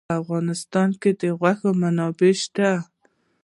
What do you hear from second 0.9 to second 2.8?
کې د غوښې منابع شته.